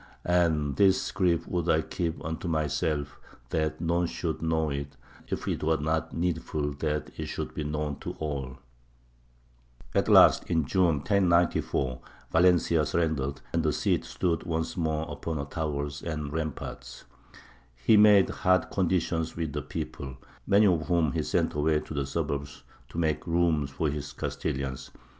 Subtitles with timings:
[0.25, 3.19] "And this grief would I keep unto myself
[3.51, 7.99] that none should know it, if it were not needful that it should be known
[7.99, 8.57] to all."
[9.93, 12.01] At last, in June, 1094,
[12.31, 17.03] Valencia surrendered, and the Cid stood once more upon her towers and ramparts.
[17.75, 22.07] He made hard conditions with the people, many of whom he sent away to the
[22.07, 24.89] suburbs to make room for his Castilians.